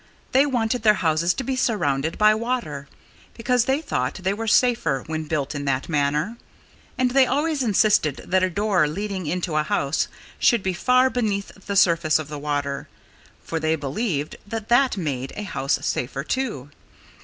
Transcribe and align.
They 0.31 0.47
wanted 0.47 0.81
their 0.81 0.95
houses 0.95 1.31
to 1.35 1.43
be 1.43 1.55
surrounded 1.55 2.17
by 2.17 2.33
water, 2.33 2.87
because 3.35 3.65
they 3.65 3.81
thought 3.83 4.15
they 4.15 4.33
were 4.33 4.47
safer 4.47 5.03
when 5.05 5.25
built 5.25 5.53
in 5.53 5.65
that 5.65 5.87
manner. 5.89 6.37
And 6.97 7.11
they 7.11 7.27
always 7.27 7.61
insisted 7.61 8.15
that 8.25 8.41
a 8.41 8.49
door 8.49 8.87
leading 8.87 9.27
into 9.27 9.55
a 9.55 9.61
house 9.61 10.07
should 10.39 10.63
be 10.63 10.73
far 10.73 11.11
beneath 11.11 11.51
the 11.67 11.75
surface 11.75 12.17
of 12.17 12.29
the 12.29 12.39
water, 12.39 12.87
for 13.43 13.59
they 13.59 13.75
believed 13.75 14.37
that 14.47 14.69
that 14.69 14.97
made 14.97 15.33
a 15.35 15.43
house 15.43 15.77
safer 15.85 16.23
too. 16.23 16.71